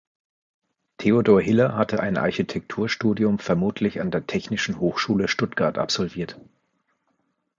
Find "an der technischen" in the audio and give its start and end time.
4.01-4.79